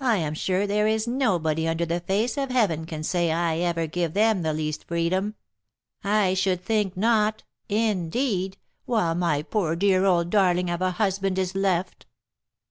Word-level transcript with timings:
I 0.00 0.16
am 0.16 0.32
sure 0.32 0.66
there 0.66 0.86
is 0.86 1.06
nobody 1.06 1.68
under 1.68 1.84
the 1.84 2.00
face 2.00 2.38
of 2.38 2.50
heaven 2.50 2.86
can 2.86 3.02
say 3.02 3.30
I 3.30 3.58
ever 3.58 3.86
give 3.86 4.14
them 4.14 4.40
the 4.40 4.54
least 4.54 4.84
freedom, 4.88 5.34
I 6.02 6.32
should 6.32 6.64
think 6.64 6.96
not, 6.96 7.42
indeed, 7.68 8.56
while 8.86 9.14
my 9.14 9.42
poor 9.42 9.76
dear 9.76 10.06
old 10.06 10.30
darling 10.30 10.70
of 10.70 10.80
a 10.80 10.92
husband 10.92 11.38
is 11.38 11.54
left." 11.54 12.06